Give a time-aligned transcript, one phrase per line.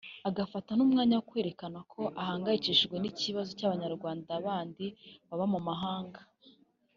[0.29, 4.85] agafata n’umwanya wo kwerekana ko ahangayikishijwe n’ikibazo cy’Abanyarwanda bandi
[5.27, 6.21] baba mu mahanga